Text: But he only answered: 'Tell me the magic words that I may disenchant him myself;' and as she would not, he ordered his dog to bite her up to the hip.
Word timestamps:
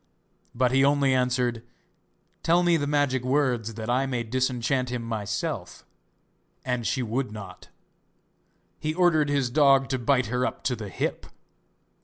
But 0.55 0.71
he 0.71 0.83
only 0.83 1.13
answered: 1.13 1.61
'Tell 2.41 2.63
me 2.63 2.75
the 2.75 2.87
magic 2.87 3.23
words 3.23 3.75
that 3.75 3.87
I 3.87 4.07
may 4.07 4.23
disenchant 4.23 4.89
him 4.89 5.03
myself;' 5.03 5.85
and 6.65 6.79
as 6.81 6.87
she 6.87 7.03
would 7.03 7.31
not, 7.31 7.69
he 8.79 8.95
ordered 8.95 9.29
his 9.29 9.51
dog 9.51 9.89
to 9.89 9.99
bite 9.99 10.25
her 10.25 10.43
up 10.43 10.63
to 10.63 10.75
the 10.75 10.89
hip. 10.89 11.27